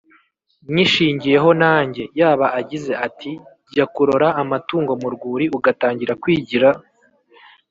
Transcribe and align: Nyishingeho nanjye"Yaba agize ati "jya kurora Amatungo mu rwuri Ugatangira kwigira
Nyishingeho 0.73 1.49
nanjye"Yaba 1.61 2.45
agize 2.59 2.91
ati 3.07 3.31
"jya 3.71 3.85
kurora 3.93 4.27
Amatungo 4.41 4.91
mu 5.01 5.09
rwuri 5.15 5.45
Ugatangira 5.57 6.13
kwigira 6.21 6.69